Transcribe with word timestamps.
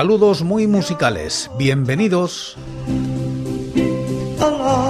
Saludos 0.00 0.42
muy 0.42 0.66
musicales, 0.66 1.50
bienvenidos. 1.58 2.56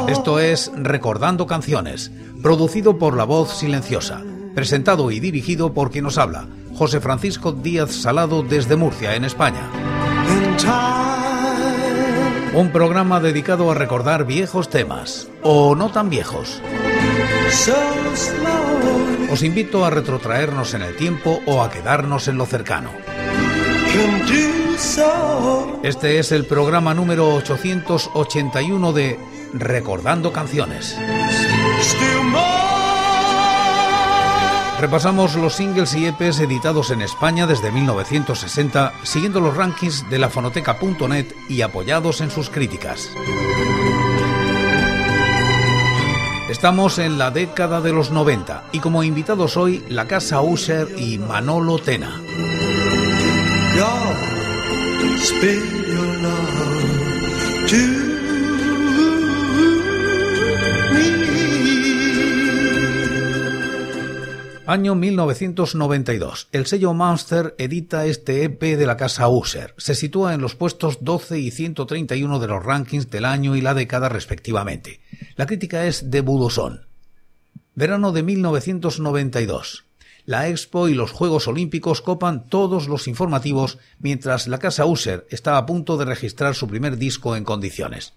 Esto 0.07 0.39
es 0.39 0.71
Recordando 0.77 1.49
Canciones, 1.49 2.13
producido 2.41 2.97
por 2.97 3.17
La 3.17 3.25
Voz 3.25 3.59
Silenciosa, 3.59 4.23
presentado 4.55 5.11
y 5.11 5.19
dirigido 5.19 5.75
por 5.75 5.91
quien 5.91 6.05
nos 6.05 6.17
habla, 6.17 6.47
José 6.77 7.01
Francisco 7.01 7.51
Díaz 7.51 7.91
Salado 7.91 8.45
desde 8.45 8.77
Murcia, 8.77 9.17
en 9.17 9.25
España. 9.25 9.69
Un 12.55 12.71
programa 12.71 13.19
dedicado 13.19 13.69
a 13.73 13.75
recordar 13.75 14.27
viejos 14.27 14.71
temas, 14.71 15.27
o 15.43 15.75
no 15.75 15.91
tan 15.91 16.09
viejos. 16.09 16.63
Os 19.29 19.43
invito 19.43 19.85
a 19.85 19.91
retrotraernos 19.91 20.73
en 20.75 20.83
el 20.83 20.95
tiempo 20.95 21.41
o 21.47 21.65
a 21.65 21.71
quedarnos 21.71 22.29
en 22.29 22.39
lo 22.39 22.47
cercano. 22.47 22.91
Este 25.83 26.19
es 26.19 26.33
el 26.33 26.47
programa 26.47 26.95
número 26.95 27.35
881 27.35 28.93
de 28.93 29.19
Recordando 29.53 30.33
Canciones. 30.33 30.97
Repasamos 34.81 35.35
los 35.35 35.55
singles 35.55 35.95
y 35.95 36.07
EPs 36.07 36.41
editados 36.41 36.91
en 36.91 37.03
España 37.03 37.47
desde 37.47 37.71
1960, 37.71 38.93
siguiendo 39.03 39.41
los 39.41 39.57
rankings 39.57 40.09
de 40.09 40.19
la 40.19 40.31
fonoteca.net 40.31 41.27
y 41.49 41.63
apoyados 41.63 42.21
en 42.21 42.31
sus 42.31 42.49
críticas. 42.49 43.11
Estamos 46.49 46.99
en 46.99 47.19
la 47.19 47.31
década 47.31 47.81
de 47.81 47.93
los 47.93 48.11
90 48.11 48.65
y 48.73 48.81
como 48.81 49.03
invitados 49.03 49.57
hoy 49.57 49.85
la 49.89 50.07
Casa 50.07 50.41
Usher 50.41 50.89
y 50.99 51.19
Manolo 51.19 51.79
Tena. 51.79 52.21
Año 64.67 64.95
1992. 64.95 66.49
El 66.53 66.65
sello 66.65 66.95
Monster 66.95 67.55
edita 67.59 68.07
este 68.07 68.45
EP 68.45 68.63
de 68.63 68.87
la 68.87 68.97
casa 68.97 69.29
User. 69.29 69.75
Se 69.77 69.95
sitúa 69.95 70.33
en 70.33 70.41
los 70.41 70.55
puestos 70.55 71.05
12 71.05 71.39
y 71.39 71.51
131 71.51 72.39
de 72.39 72.47
los 72.47 72.65
rankings 72.65 73.11
del 73.11 73.27
año 73.27 73.57
y 73.57 73.61
la 73.61 73.75
década 73.75 74.09
respectivamente. 74.09 75.01
La 75.37 75.45
crítica 75.47 75.87
es 75.87 76.11
de 76.11 76.23
Budosón. 76.23 76.87
Verano 77.75 78.13
de 78.13 78.23
1992. 78.23 79.90
La 80.31 80.47
Expo 80.47 80.89
y 80.89 80.95
los 80.95 81.11
Juegos 81.11 81.49
Olímpicos 81.49 82.03
copan 82.03 82.47
todos 82.47 82.87
los 82.87 83.09
informativos 83.09 83.79
mientras 83.99 84.47
la 84.47 84.61
casa 84.61 84.87
User 84.87 85.27
está 85.29 85.57
a 85.57 85.67
punto 85.67 85.97
de 85.97 86.05
registrar 86.05 86.55
su 86.55 86.69
primer 86.69 86.99
disco 86.99 87.35
en 87.35 87.43
condiciones. 87.43 88.13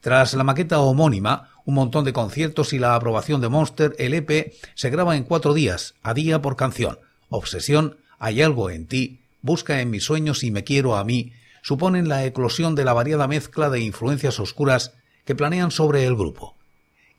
Tras 0.00 0.32
la 0.32 0.42
maqueta 0.42 0.80
homónima, 0.80 1.50
un 1.66 1.74
montón 1.74 2.06
de 2.06 2.14
conciertos 2.14 2.72
y 2.72 2.78
la 2.78 2.94
aprobación 2.94 3.42
de 3.42 3.50
Monster, 3.50 3.94
el 3.98 4.14
EP 4.14 4.54
se 4.74 4.88
graba 4.88 5.18
en 5.18 5.24
cuatro 5.24 5.52
días, 5.52 5.96
a 6.02 6.14
día 6.14 6.40
por 6.40 6.56
canción. 6.56 6.98
Obsesión, 7.28 7.98
Hay 8.18 8.40
algo 8.40 8.70
en 8.70 8.86
ti, 8.86 9.20
Busca 9.42 9.82
en 9.82 9.90
mis 9.90 10.04
sueños 10.04 10.42
y 10.42 10.50
me 10.50 10.64
quiero 10.64 10.96
a 10.96 11.04
mí, 11.04 11.34
suponen 11.60 12.08
la 12.08 12.24
eclosión 12.24 12.74
de 12.74 12.86
la 12.86 12.94
variada 12.94 13.28
mezcla 13.28 13.68
de 13.68 13.80
influencias 13.80 14.40
oscuras 14.40 14.94
que 15.26 15.34
planean 15.34 15.70
sobre 15.70 16.06
el 16.06 16.16
grupo. 16.16 16.56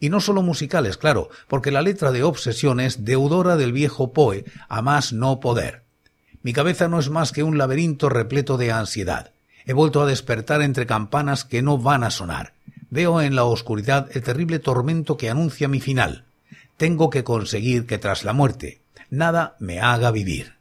Y 0.02 0.10
no 0.10 0.20
solo 0.20 0.42
musicales, 0.42 0.98
claro, 0.98 1.30
porque 1.48 1.72
la 1.72 1.84
letra 1.84 2.12
de 2.12 2.24
Obsesión 2.24 2.82
es 2.82 3.06
deudora 3.06 3.56
del 3.56 3.72
viejo 3.72 4.12
Poe, 4.12 4.44
a 4.68 4.82
más 4.82 5.14
no 5.14 5.40
poder. 5.40 5.84
Mi 6.42 6.54
cabeza 6.54 6.88
no 6.88 7.00
es 7.00 7.10
más 7.10 7.32
que 7.32 7.44
un 7.44 7.60
laberinto 7.60 8.10
repleto 8.10 8.58
de 8.58 8.72
ansiedad. 8.72 9.32
He 9.64 9.74
vuelto 9.74 10.02
a 10.02 10.08
despertar 10.08 10.64
entre 10.64 10.88
campanas 10.88 11.46
que 11.46 11.62
no 11.62 11.78
van 11.78 12.04
a 12.04 12.10
sonar. 12.10 12.54
Veo 12.90 13.22
en 13.22 13.36
la 13.36 13.44
oscuridad 13.44 14.10
el 14.12 14.24
terrible 14.24 14.58
tormento 14.58 15.18
que 15.18 15.30
anuncia 15.30 15.68
mi 15.68 15.80
final. 15.80 16.26
Tengo 16.78 17.12
que 17.12 17.24
conseguir 17.24 17.86
que 17.86 18.00
tras 18.00 18.24
la 18.24 18.34
muerte 18.34 18.82
nada 19.12 19.56
me 19.60 19.82
haga 19.82 20.10
vivir. 20.10 20.56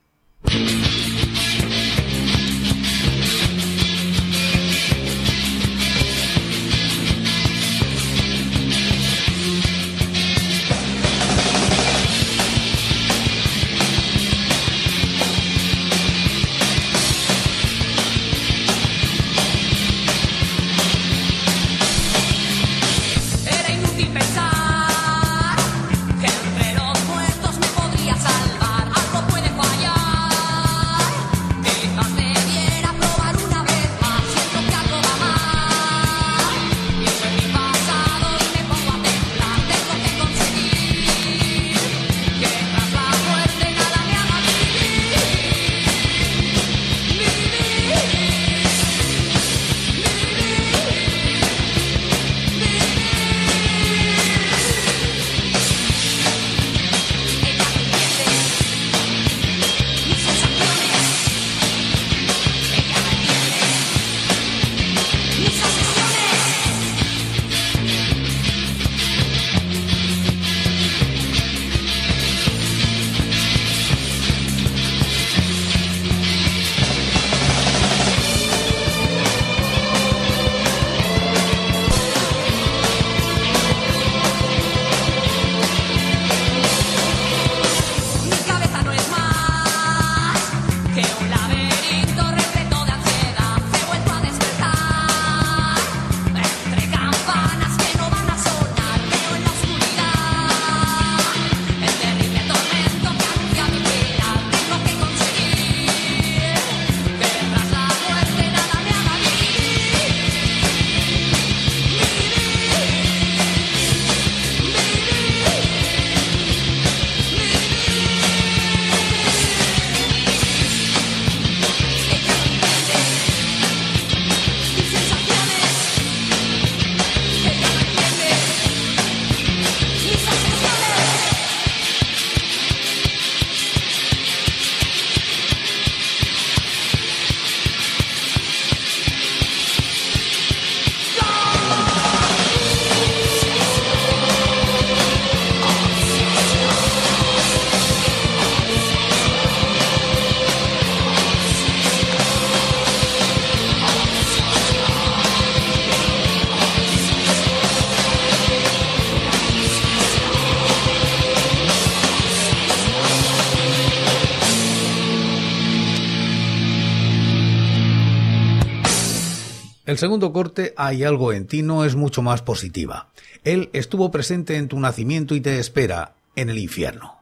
Segundo 170.00 170.32
corte, 170.32 170.75
Hay 170.76 171.05
algo 171.05 171.32
en 171.32 171.47
ti, 171.47 171.62
no 171.62 171.85
es 171.85 171.94
mucho 171.94 172.23
más 172.23 172.43
positiva. 172.43 173.11
Él 173.44 173.70
estuvo 173.73 174.11
presente 174.11 174.56
en 174.56 174.67
tu 174.67 174.81
nacimiento 174.81 175.35
y 175.35 175.41
te 175.41 175.58
espera 175.58 176.14
en 176.37 176.49
el 176.49 176.58
infierno. 176.58 177.19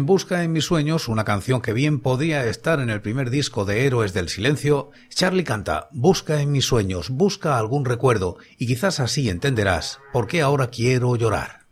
Busca 0.00 0.42
en 0.42 0.52
mis 0.52 0.64
sueños, 0.64 1.08
una 1.08 1.24
canción 1.24 1.60
que 1.60 1.74
bien 1.74 2.00
podría 2.00 2.46
estar 2.46 2.80
en 2.80 2.88
el 2.88 3.02
primer 3.02 3.28
disco 3.28 3.64
de 3.66 3.86
Héroes 3.86 4.14
del 4.14 4.28
Silencio, 4.28 4.90
Charlie 5.10 5.44
canta 5.44 5.88
Busca 5.92 6.40
en 6.40 6.50
mis 6.50 6.64
sueños, 6.64 7.10
busca 7.10 7.58
algún 7.58 7.84
recuerdo, 7.84 8.38
y 8.56 8.66
quizás 8.66 9.00
así 9.00 9.28
entenderás 9.28 10.00
por 10.12 10.26
qué 10.26 10.40
ahora 10.40 10.68
quiero 10.68 11.14
llorar. 11.16 11.66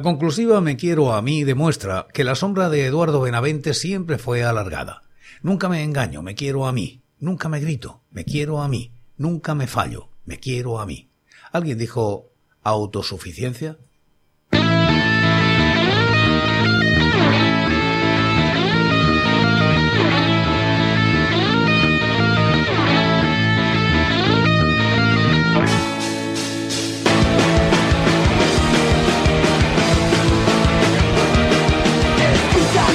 La 0.00 0.04
conclusiva 0.04 0.62
Me 0.62 0.78
quiero 0.78 1.12
a 1.12 1.20
mí 1.20 1.44
demuestra 1.44 2.06
que 2.14 2.24
la 2.24 2.34
sombra 2.34 2.70
de 2.70 2.86
Eduardo 2.86 3.20
Benavente 3.20 3.74
siempre 3.74 4.16
fue 4.16 4.42
alargada. 4.42 5.02
Nunca 5.42 5.68
me 5.68 5.84
engaño, 5.84 6.22
me 6.22 6.34
quiero 6.34 6.66
a 6.66 6.72
mí. 6.72 7.02
Nunca 7.18 7.50
me 7.50 7.60
grito, 7.60 8.00
me 8.10 8.24
quiero 8.24 8.62
a 8.62 8.68
mí. 8.68 8.92
Nunca 9.18 9.54
me 9.54 9.66
fallo, 9.66 10.08
me 10.24 10.40
quiero 10.40 10.80
a 10.80 10.86
mí. 10.86 11.10
¿Alguien 11.52 11.76
dijo 11.76 12.30
autosuficiencia? 12.62 13.76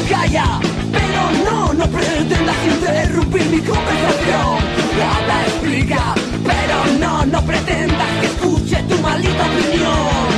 calla, 0.10 0.60
pero 0.92 1.50
no, 1.50 1.74
no 1.74 1.88
pretendas 1.88 2.56
interrumpir 2.68 3.46
mi 3.48 3.60
conversación. 3.60 4.58
Habla, 5.16 5.42
explica, 5.48 6.16
pero 6.44 6.98
no, 7.00 7.26
no 7.26 7.42
pretendas 7.42 8.08
que 8.20 8.26
escuche 8.28 8.84
tu 8.84 8.98
maldita 9.00 9.46
opinión. 9.46 10.36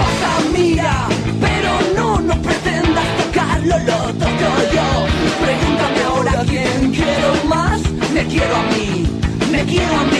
Pasa, 0.00 0.32
mira, 0.52 1.08
pero 1.40 1.70
no, 1.96 2.20
no 2.20 2.42
pretendas 2.42 3.06
tocarlo, 3.18 3.78
lo 3.78 3.98
toco 4.14 4.50
yo. 4.74 4.88
Pregúntame 5.44 6.02
ahora 6.06 6.44
quién 6.46 6.92
quiero 6.92 7.44
más, 7.48 7.80
me 8.12 8.24
quiero 8.26 8.56
a 8.56 8.62
mí, 8.74 9.06
me 9.50 9.64
quiero 9.64 9.96
a 9.96 10.04
mí. 10.04 10.18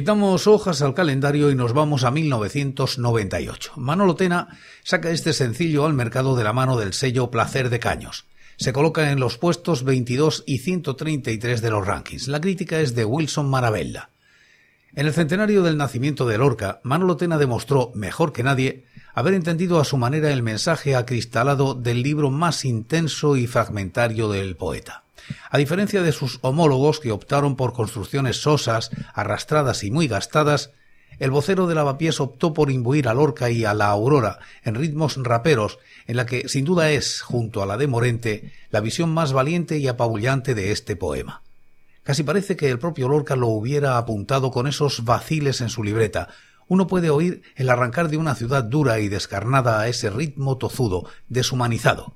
Quitamos 0.00 0.46
hojas 0.46 0.80
al 0.80 0.94
calendario 0.94 1.50
y 1.50 1.54
nos 1.54 1.74
vamos 1.74 2.04
a 2.04 2.10
1998. 2.10 3.72
Manolo 3.76 4.14
Tena 4.14 4.48
saca 4.82 5.10
este 5.10 5.34
sencillo 5.34 5.84
al 5.84 5.92
mercado 5.92 6.36
de 6.36 6.42
la 6.42 6.54
mano 6.54 6.78
del 6.78 6.94
sello 6.94 7.30
Placer 7.30 7.68
de 7.68 7.80
Caños. 7.80 8.24
Se 8.56 8.72
coloca 8.72 9.10
en 9.10 9.20
los 9.20 9.36
puestos 9.36 9.84
22 9.84 10.44
y 10.46 10.60
133 10.60 11.60
de 11.60 11.70
los 11.70 11.86
rankings. 11.86 12.28
La 12.28 12.40
crítica 12.40 12.80
es 12.80 12.94
de 12.94 13.04
Wilson 13.04 13.50
Maravella. 13.50 14.08
En 14.94 15.06
el 15.06 15.12
centenario 15.12 15.62
del 15.62 15.76
nacimiento 15.76 16.26
de 16.26 16.38
Lorca, 16.38 16.80
Manolo 16.82 17.18
Tena 17.18 17.36
demostró, 17.36 17.92
mejor 17.94 18.32
que 18.32 18.42
nadie, 18.42 18.86
haber 19.12 19.34
entendido 19.34 19.80
a 19.80 19.84
su 19.84 19.98
manera 19.98 20.32
el 20.32 20.42
mensaje 20.42 20.96
acristalado 20.96 21.74
del 21.74 22.02
libro 22.02 22.30
más 22.30 22.64
intenso 22.64 23.36
y 23.36 23.46
fragmentario 23.46 24.30
del 24.30 24.56
poeta. 24.56 25.04
A 25.50 25.58
diferencia 25.58 26.02
de 26.02 26.12
sus 26.12 26.38
homólogos 26.42 27.00
que 27.00 27.12
optaron 27.12 27.56
por 27.56 27.72
construcciones 27.72 28.40
sosas, 28.40 28.90
arrastradas 29.14 29.84
y 29.84 29.90
muy 29.90 30.08
gastadas, 30.08 30.70
el 31.18 31.30
vocero 31.30 31.66
de 31.66 31.74
Lavapiés 31.74 32.18
optó 32.18 32.54
por 32.54 32.70
imbuir 32.70 33.06
a 33.06 33.14
Lorca 33.14 33.50
y 33.50 33.66
a 33.66 33.74
la 33.74 33.88
Aurora 33.88 34.38
en 34.64 34.74
ritmos 34.74 35.18
raperos, 35.22 35.78
en 36.06 36.16
la 36.16 36.24
que 36.24 36.48
sin 36.48 36.64
duda 36.64 36.90
es, 36.92 37.20
junto 37.20 37.62
a 37.62 37.66
la 37.66 37.76
de 37.76 37.86
Morente, 37.86 38.52
la 38.70 38.80
visión 38.80 39.12
más 39.12 39.34
valiente 39.34 39.78
y 39.78 39.86
apabullante 39.86 40.54
de 40.54 40.72
este 40.72 40.96
poema. 40.96 41.42
Casi 42.02 42.22
parece 42.22 42.56
que 42.56 42.70
el 42.70 42.78
propio 42.78 43.08
Lorca 43.08 43.36
lo 43.36 43.48
hubiera 43.48 43.98
apuntado 43.98 44.50
con 44.50 44.66
esos 44.66 45.04
vaciles 45.04 45.60
en 45.60 45.68
su 45.68 45.84
libreta. 45.84 46.28
Uno 46.68 46.86
puede 46.86 47.10
oír 47.10 47.42
el 47.54 47.68
arrancar 47.68 48.08
de 48.08 48.16
una 48.16 48.34
ciudad 48.34 48.64
dura 48.64 48.98
y 49.00 49.08
descarnada 49.08 49.80
a 49.80 49.88
ese 49.88 50.08
ritmo 50.08 50.56
tozudo, 50.56 51.04
deshumanizado. 51.28 52.14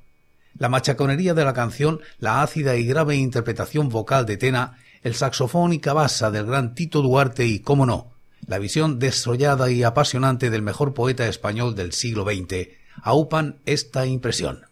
La 0.56 0.68
machaconería 0.68 1.34
de 1.34 1.44
la 1.44 1.52
canción, 1.52 2.00
la 2.18 2.42
ácida 2.42 2.76
y 2.76 2.86
grave 2.86 3.16
interpretación 3.16 3.88
vocal 3.88 4.24
de 4.26 4.36
Tena, 4.36 4.78
el 5.02 5.14
saxofón 5.14 5.72
y 5.72 5.80
cabasa 5.80 6.30
del 6.30 6.46
gran 6.46 6.74
Tito 6.74 7.02
Duarte 7.02 7.46
y, 7.46 7.58
cómo 7.58 7.86
no, 7.86 8.12
la 8.46 8.58
visión 8.58 8.98
desollada 8.98 9.70
y 9.70 9.82
apasionante 9.82 10.50
del 10.50 10.62
mejor 10.62 10.94
poeta 10.94 11.26
español 11.26 11.74
del 11.74 11.92
siglo 11.92 12.24
XX, 12.24 12.68
aupan 13.02 13.58
esta 13.66 14.06
impresión. 14.06 14.66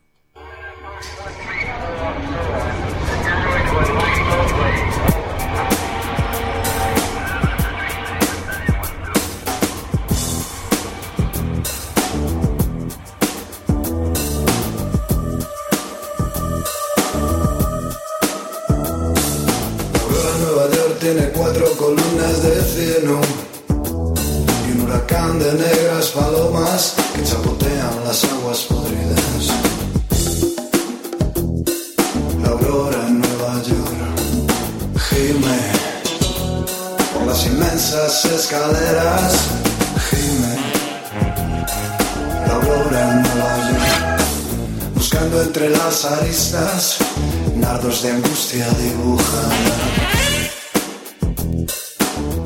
Nardos 47.57 48.03
de 48.03 48.11
angustia 48.11 48.67
dibujan. 48.81 49.51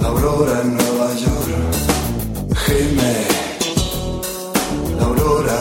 Aurora 0.04 0.60
en 0.62 0.76
Nueva 0.76 1.08
York 1.14 1.74
gime. 2.64 3.14
La 4.98 5.04
aurora 5.04 5.60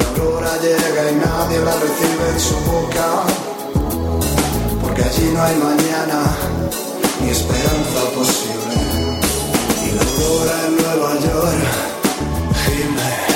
la 0.00 0.06
aurora 0.08 0.52
llega 0.62 1.02
y 1.10 1.14
nadie 1.16 1.58
la 1.68 1.74
recibe 1.84 2.24
en 2.34 2.40
su 2.40 2.56
boca. 2.70 3.06
Porque 4.82 5.02
allí 5.02 5.30
no 5.34 5.42
hay 5.42 5.56
mañana 5.56 6.18
ni 7.20 7.30
esperanza 7.30 8.00
posible. 8.14 8.74
Y 9.86 9.88
la 9.96 10.02
aurora 10.02 10.56
en 10.66 10.76
Nueva 10.76 11.12
York 11.20 11.58
gime 12.64 13.33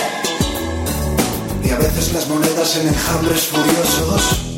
a 1.78 1.80
veces 1.80 2.12
las 2.12 2.28
monedas 2.28 2.76
en 2.76 2.88
enjambres 2.88 3.42
furiosos 3.42 4.48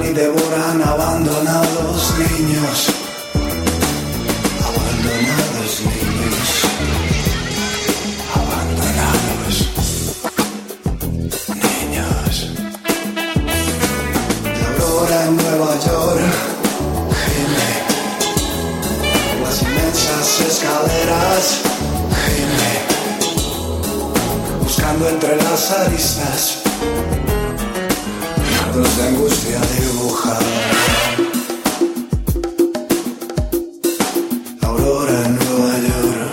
y 0.00 0.12
devoran 0.14 0.82
abandonados 0.82 2.14
niños. 2.18 2.86
Abandonados 4.68 5.80
niños. 5.84 6.48
Abandonados 8.34 9.54
niños. 11.48 12.32
La 14.44 14.66
aurora 14.84 15.18
en 15.26 15.36
Nueva 15.36 15.72
York 15.80 16.32
gime. 17.22 17.70
Las 19.42 19.56
inmensas 19.62 20.40
escaleras 20.40 21.61
Entre 25.08 25.36
las 25.36 25.70
aristas 25.72 26.62
de 28.96 29.02
angustia 29.08 29.60
dibujada. 29.78 30.38
Aurora 34.62 35.24
en 35.26 35.34
Nueva 35.36 35.74
York. 35.88 36.32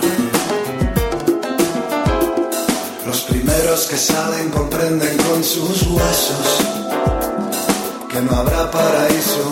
Los 3.06 3.20
primeros 3.22 3.86
que 3.86 3.96
salen 3.96 4.50
comprenden 4.50 5.16
con 5.18 5.42
sus 5.42 5.82
huesos 5.88 6.46
que 8.10 8.20
no 8.22 8.36
habrá 8.36 8.70
paraíso 8.70 9.44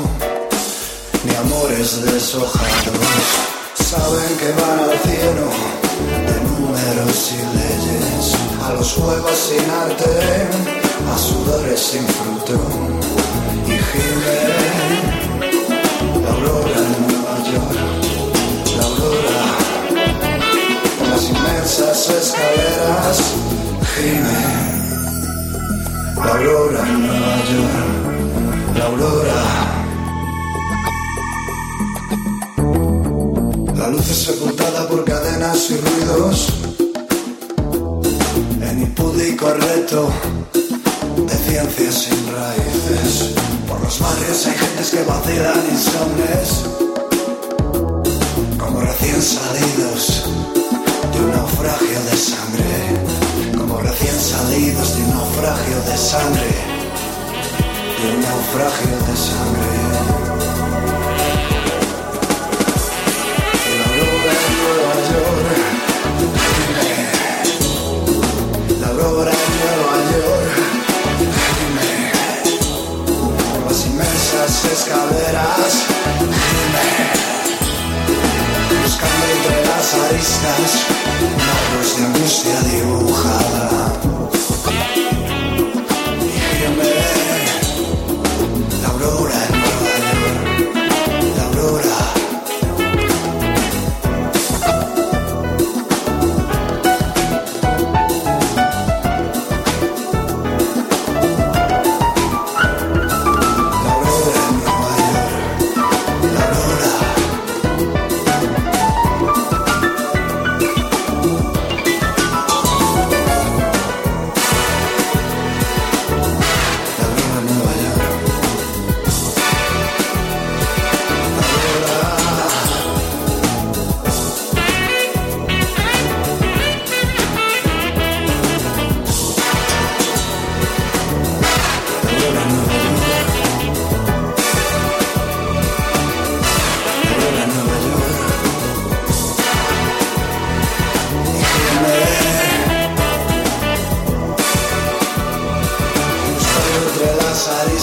ni 1.25 1.35
amores 1.35 2.03
deshojados. 2.05 2.99
Saben 3.75 4.37
que 4.39 4.53
van 4.61 4.79
al 4.79 4.99
cielo 5.01 5.88
de 6.29 6.41
números 6.49 7.33
y 7.33 7.41
leyes, 7.57 8.35
a 8.65 8.73
los 8.75 8.93
juegos 8.93 9.37
sin 9.37 9.71
arte 9.71 10.05
a 11.13 11.19
sudores 11.19 11.81
sin 11.81 12.07
fruto 12.07 12.61
y 13.67 13.77
gime 13.89 14.41
la 16.23 16.31
aurora 16.31 16.79
en 16.87 17.07
Nueva 17.09 17.37
York, 17.53 17.79
la 18.77 18.85
aurora 18.85 19.41
las 21.11 21.25
inmensas 21.29 22.09
escaleras 22.11 23.19
gime 23.95 24.69
la 26.17 26.33
aurora 26.33 26.89
en 26.89 27.07
Nueva 27.07 27.37
York, 27.53 28.77
la 28.77 28.85
aurora. 28.87 29.78
La 33.89 33.95
luz 33.95 34.11
es 34.11 34.19
sepultada 34.19 34.87
por 34.87 35.03
cadenas 35.03 35.71
y 35.71 35.77
ruidos 35.79 36.49
en 38.61 38.83
impúdico 38.83 39.49
reto 39.49 40.11
de 41.27 41.35
ciencias 41.35 41.95
sin 41.95 42.31
raíces. 42.31 43.31
Por 43.67 43.81
los 43.81 43.99
barrios 43.99 44.47
hay 44.47 44.53
gentes 44.59 44.91
que 44.91 45.03
vacilan 45.05 45.65
insomnes, 45.73 46.49
como 48.59 48.81
recién 48.83 49.23
salidos 49.23 50.23
de 51.11 51.21
un 51.21 51.31
naufragio 51.31 51.99
de 52.11 52.17
sangre, 52.19 53.57
como 53.57 53.79
recién 53.79 54.21
salidos 54.21 54.97
de 54.97 55.03
un 55.03 55.11
naufragio 55.15 55.81
de 55.91 55.97
sangre, 55.97 56.51
de 58.03 58.15
un 58.15 58.21
naufragio 58.21 58.97
de 59.09 59.17
sangre. 59.17 60.28
Escaleras 74.73 75.87
Buscando 78.83 79.25
entre 79.37 79.67
las 79.67 79.95
aristas 79.95 80.87
Narros 81.39 81.97
de 81.97 82.05
angustia 82.05 82.61
dibujada 82.63 84.18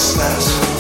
restless 0.05 0.74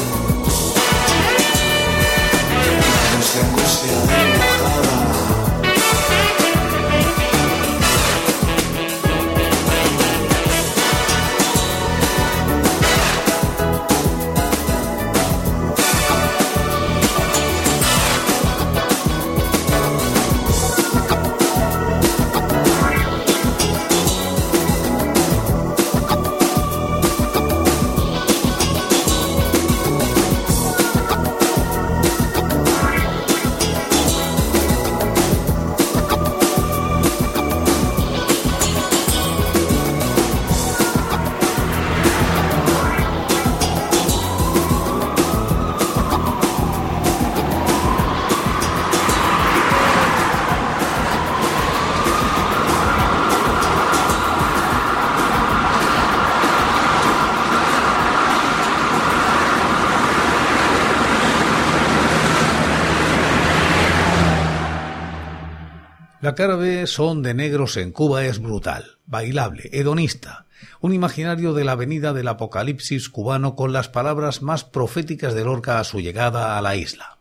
La 66.25 66.33
cara 66.33 66.55
B 66.55 66.87
son 66.87 67.21
de 67.21 67.35
negros 67.35 67.77
en 67.77 67.91
Cuba 67.91 68.25
es 68.25 68.39
brutal, 68.39 68.97
bailable, 69.05 69.69
hedonista, 69.73 70.47
un 70.81 70.91
imaginario 70.91 71.53
de 71.53 71.63
la 71.63 71.73
avenida 71.73 72.13
del 72.13 72.27
apocalipsis 72.27 73.09
cubano 73.09 73.55
con 73.55 73.73
las 73.73 73.89
palabras 73.89 74.41
más 74.41 74.63
proféticas 74.63 75.35
de 75.35 75.43
Lorca 75.43 75.79
a 75.79 75.83
su 75.83 75.99
llegada 75.99 76.57
a 76.57 76.63
la 76.63 76.75
isla. 76.75 77.19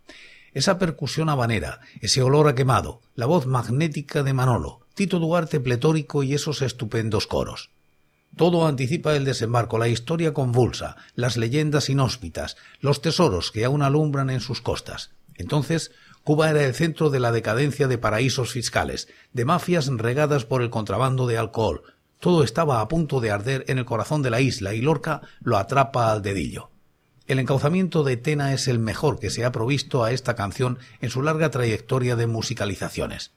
Esa 0.54 0.78
percusión 0.78 1.28
habanera, 1.28 1.80
ese 2.00 2.22
olor 2.22 2.48
a 2.48 2.54
quemado, 2.54 3.02
la 3.14 3.26
voz 3.26 3.44
magnética 3.44 4.22
de 4.22 4.32
Manolo, 4.32 4.86
Tito 4.94 5.18
Duarte 5.18 5.60
pletórico 5.60 6.22
y 6.22 6.32
esos 6.32 6.62
estupendos 6.62 7.26
coros. 7.26 7.68
Todo 8.38 8.66
anticipa 8.66 9.14
el 9.14 9.26
desembarco, 9.26 9.76
la 9.76 9.88
historia 9.88 10.32
convulsa, 10.32 10.96
las 11.14 11.36
leyendas 11.36 11.90
inhóspitas, 11.90 12.56
los 12.80 13.02
tesoros 13.02 13.50
que 13.50 13.66
aún 13.66 13.82
alumbran 13.82 14.30
en 14.30 14.40
sus 14.40 14.62
costas. 14.62 15.10
Entonces, 15.34 15.90
Cuba 16.24 16.48
era 16.48 16.64
el 16.64 16.74
centro 16.74 17.10
de 17.10 17.20
la 17.20 17.32
decadencia 17.32 17.86
de 17.86 17.98
paraísos 17.98 18.50
fiscales, 18.50 19.08
de 19.34 19.44
mafias 19.44 19.88
regadas 19.88 20.46
por 20.46 20.62
el 20.62 20.70
contrabando 20.70 21.26
de 21.26 21.36
alcohol. 21.36 21.82
Todo 22.18 22.42
estaba 22.42 22.80
a 22.80 22.88
punto 22.88 23.20
de 23.20 23.30
arder 23.30 23.66
en 23.68 23.76
el 23.76 23.84
corazón 23.84 24.22
de 24.22 24.30
la 24.30 24.40
isla 24.40 24.72
y 24.72 24.80
Lorca 24.80 25.20
lo 25.42 25.58
atrapa 25.58 26.10
al 26.10 26.22
dedillo. 26.22 26.70
El 27.26 27.40
encauzamiento 27.40 28.04
de 28.04 28.16
Tena 28.16 28.54
es 28.54 28.68
el 28.68 28.78
mejor 28.78 29.18
que 29.18 29.28
se 29.28 29.44
ha 29.44 29.52
provisto 29.52 30.02
a 30.02 30.12
esta 30.12 30.34
canción 30.34 30.78
en 31.02 31.10
su 31.10 31.20
larga 31.20 31.50
trayectoria 31.50 32.16
de 32.16 32.26
musicalizaciones. 32.26 33.32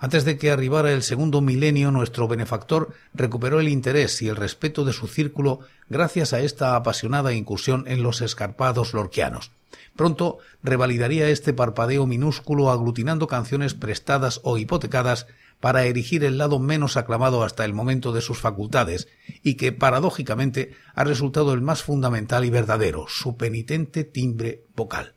Antes 0.00 0.24
de 0.24 0.38
que 0.38 0.50
arribara 0.50 0.90
el 0.92 1.02
segundo 1.02 1.42
milenio, 1.42 1.90
nuestro 1.90 2.28
benefactor 2.28 2.94
recuperó 3.12 3.60
el 3.60 3.68
interés 3.68 4.22
y 4.22 4.28
el 4.28 4.36
respeto 4.36 4.86
de 4.86 4.94
su 4.94 5.06
círculo 5.06 5.60
gracias 5.90 6.32
a 6.32 6.40
esta 6.40 6.76
apasionada 6.76 7.34
incursión 7.34 7.84
en 7.88 8.02
los 8.02 8.22
escarpados 8.22 8.94
lorquianos. 8.94 9.50
Pronto 9.96 10.38
revalidaría 10.62 11.28
este 11.28 11.52
parpadeo 11.52 12.06
minúsculo 12.06 12.70
aglutinando 12.70 13.26
canciones 13.26 13.74
prestadas 13.74 14.40
o 14.42 14.58
hipotecadas 14.58 15.26
para 15.60 15.84
erigir 15.84 16.24
el 16.24 16.38
lado 16.38 16.58
menos 16.58 16.96
aclamado 16.96 17.44
hasta 17.44 17.64
el 17.64 17.72
momento 17.72 18.12
de 18.12 18.20
sus 18.20 18.38
facultades 18.38 19.06
y 19.42 19.54
que, 19.54 19.70
paradójicamente, 19.70 20.72
ha 20.94 21.04
resultado 21.04 21.52
el 21.52 21.60
más 21.60 21.82
fundamental 21.82 22.44
y 22.44 22.50
verdadero, 22.50 23.06
su 23.08 23.36
penitente 23.36 24.02
timbre 24.02 24.64
vocal. 24.74 25.14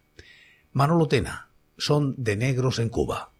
Manolo 0.71 1.07
Tena, 1.07 1.49
son 1.77 2.13
de 2.17 2.35
negros 2.35 2.79
en 2.79 2.89
Cuba. 2.89 3.31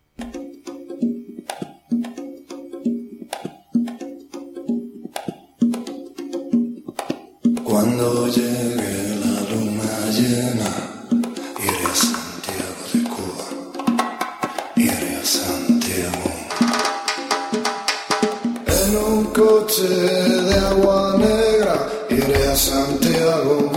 Cuando 7.64 8.28
llegue 8.30 9.20
la 9.20 9.42
luna 9.54 10.12
un 19.66 19.72
coche 19.72 19.88
de 19.88 20.56
agua 20.60 21.16
negra, 21.18 21.88
iré 22.10 22.48
a 22.48 22.56
Santiago. 22.56 23.72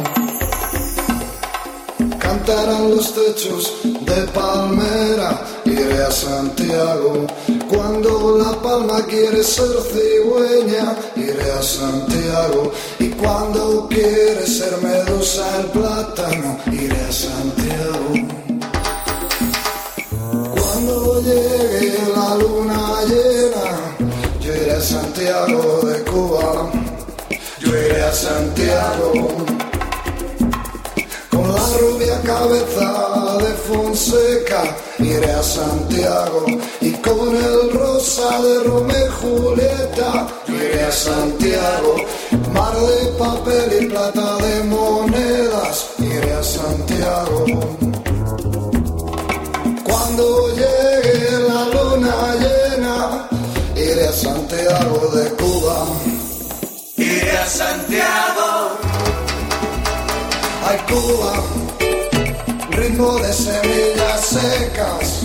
Cantarán 2.19 2.91
los 2.91 3.15
techos 3.15 3.73
de 3.83 4.23
palmera, 4.33 5.43
iré 5.65 6.03
a 6.03 6.11
Santiago. 6.11 7.27
Cuando 7.69 8.39
la 8.39 8.53
palma 8.63 9.03
quiere 9.07 9.43
ser 9.43 9.77
cigüeña, 9.93 10.97
iré 11.17 11.53
a 11.53 11.63
Santiago. 11.63 12.73
Y 12.99 13.09
cuando 13.11 13.89
quiere 13.89 14.47
ser 14.47 14.77
medusa 14.83 15.45
el 15.61 15.67
plátano, 15.67 16.59
iré 16.73 17.01
a 17.01 17.13
Santiago. 17.13 18.48
Santiago 25.19 25.81
de 25.83 26.05
Cuba. 26.05 26.71
Yo 27.59 27.69
iré 27.69 28.03
a 28.05 28.13
Santiago. 28.13 29.13
Con 31.29 31.53
la 31.53 31.67
rubia 31.81 32.21
cabeza 32.23 33.37
de 33.39 33.53
Fonseca 33.67 34.77
iré 35.01 35.33
a 35.33 35.43
Santiago. 35.43 36.47
Y 36.81 36.93
con 36.93 37.35
el 37.35 37.73
rosa 37.73 38.41
de 38.43 38.63
Romeo 38.63 39.07
y 39.07 39.11
Julieta 39.21 40.29
iré 40.47 40.85
a 40.85 40.93
Santiago. 40.93 41.97
Mar 42.53 42.77
de 42.77 43.07
papel 43.19 43.83
y 43.83 43.87
plata 43.87 44.37
de 44.37 44.63
monedas 44.65 45.87
iré 45.99 46.33
a 46.33 46.43
Santiago. 46.45 47.45
Cuando 49.83 50.49
llegue 50.55 51.31
la 51.49 51.65
luna 51.75 52.48
iré 53.91 54.07
a 54.07 54.13
Santiago 54.13 55.11
de 55.15 55.31
Cuba 55.41 55.87
iré 56.97 57.31
a 57.39 57.47
Santiago 57.47 58.79
Ay 60.69 60.77
Cuba, 60.87 61.33
ritmo 62.73 63.19
de 63.21 63.33
semillas 63.33 64.21
secas. 64.21 65.23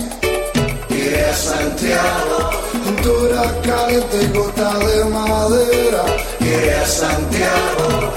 Iré 0.88 1.22
a 1.26 1.34
Santiago, 1.34 2.50
Cintura 2.72 3.42
caliente 3.62 4.22
y 4.22 4.38
gota 4.38 4.78
de 4.78 5.04
madera. 5.04 6.04
iré 6.40 6.74
a 6.74 6.86
Santiago, 6.86 8.12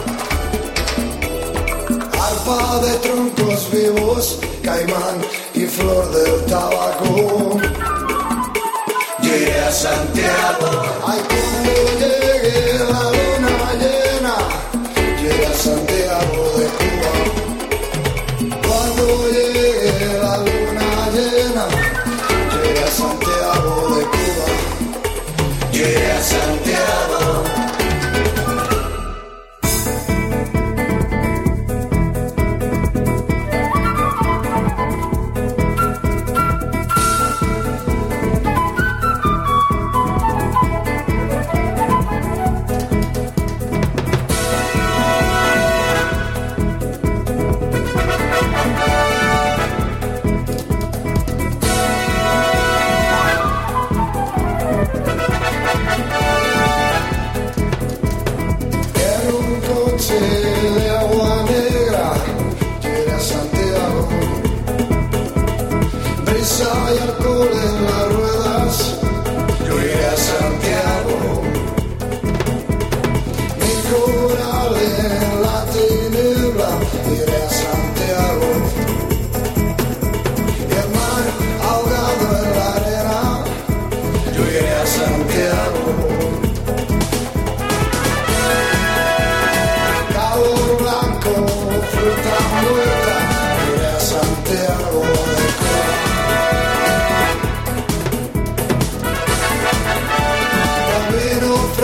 Arpa 2.28 2.80
de 2.86 2.94
troncos 3.00 3.72
vivos, 3.72 4.40
caimán 4.64 5.18
y 5.54 5.66
flor 5.66 6.10
del 6.12 6.46
tabaco. 6.46 7.97
Yo 9.58 9.64
iré 9.64 9.66
a 9.66 9.72
Santiago, 9.72 10.68
Ay, 11.08 11.20
cuando 11.30 11.72
llegue 12.00 12.80
la 12.80 13.17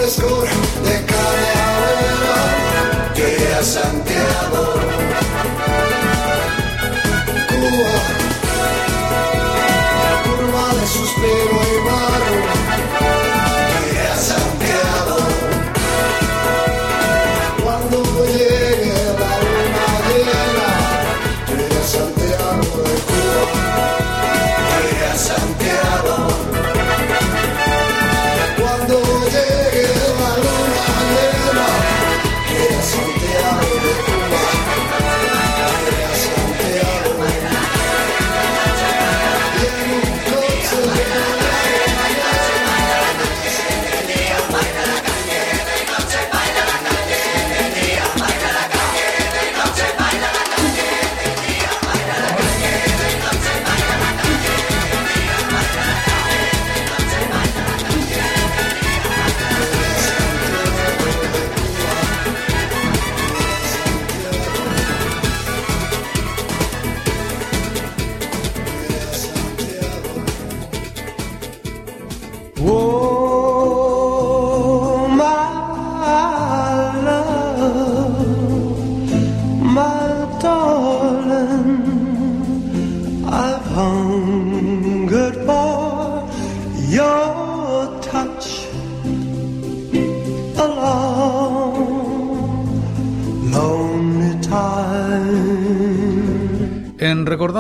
Frescor 0.04 0.44
de 0.84 0.96
cañaveral, 1.06 2.52
Yo 3.16 3.26
iré 3.26 3.54
a 3.54 3.64
Santiago, 3.64 4.73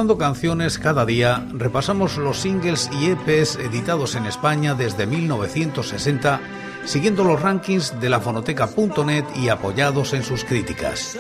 Recordando 0.04 0.26
Canciones 0.26 0.80
cada 0.80 1.06
día 1.06 1.48
repasamos 1.54 2.18
los 2.18 2.40
singles 2.40 2.90
y 3.00 3.12
EPs 3.12 3.56
editados 3.56 4.16
en 4.16 4.26
España 4.26 4.74
desde 4.74 5.08
1960, 5.08 6.42
siguiendo 6.84 7.24
los 7.24 7.42
rankings 7.42 7.98
de 8.02 8.10
la 8.10 8.20
fonoteca.net 8.20 9.24
y 9.38 9.48
apoyados 9.48 10.12
en 10.12 10.24
sus 10.24 10.44
críticas. 10.44 11.18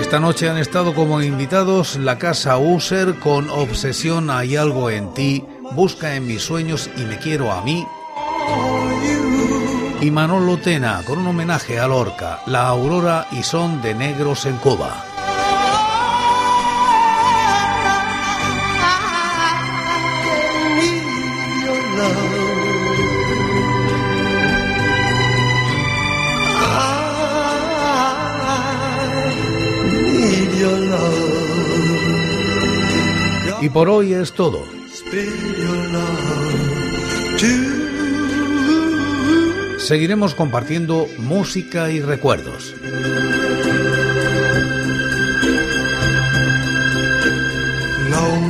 Esta 0.00 0.18
noche 0.18 0.48
han 0.48 0.56
estado 0.58 0.96
como 0.96 1.22
invitados 1.22 1.94
la 1.94 2.18
casa 2.18 2.58
User 2.58 3.14
con 3.20 3.48
Obsesión 3.48 4.28
hay 4.28 4.56
algo 4.56 4.90
en 4.90 5.14
ti, 5.14 5.44
Busca 5.74 6.16
en 6.16 6.26
mis 6.26 6.42
sueños 6.42 6.90
y 6.96 7.02
me 7.02 7.18
quiero 7.18 7.52
a 7.52 7.62
mí. 7.62 7.86
Y 10.00 10.10
Manolo 10.10 10.56
Tena 10.56 11.02
con 11.06 11.18
un 11.18 11.28
homenaje 11.28 11.78
a 11.78 11.86
Lorca, 11.86 12.40
La 12.46 12.66
Aurora 12.66 13.28
y 13.30 13.44
Son 13.44 13.80
de 13.80 13.94
Negros 13.94 14.44
en 14.46 14.56
Cuba. 14.56 15.15
Y 33.66 33.68
por 33.68 33.88
hoy 33.88 34.14
es 34.14 34.32
todo. 34.32 34.64
Seguiremos 39.78 40.36
compartiendo 40.36 41.08
música 41.18 41.90
y 41.90 42.00
recuerdos. 42.00 42.76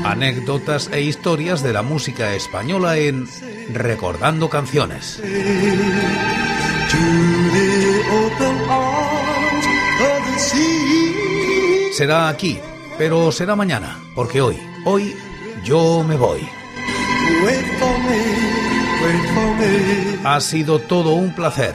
Anécdotas 0.05 0.91
e 0.93 1.01
historias 1.01 1.63
de 1.63 1.73
la 1.73 1.81
música 1.81 2.35
española 2.35 2.99
en 2.99 3.27
Recordando 3.73 4.51
Canciones. 4.51 5.23
Será 11.95 12.29
aquí, 12.29 12.59
pero 12.99 13.33
será 13.33 13.57
mañana, 13.57 13.99
porque 14.15 14.43
hoy, 14.43 14.76
hoy 14.87 15.16
yo 15.64 16.05
me 16.05 16.16
voy. 16.16 16.49
Ha 20.25 20.40
sido 20.40 20.79
todo 20.79 21.12
un 21.12 21.35
placer. 21.35 21.75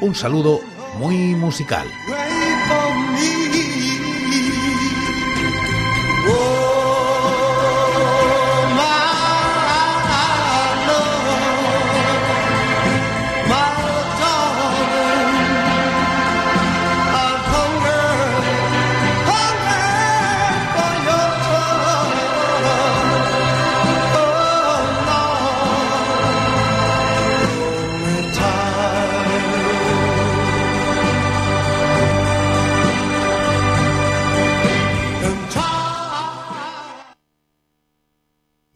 Un 0.00 0.14
saludo 0.14 0.60
muy 0.98 1.34
musical. 1.34 1.86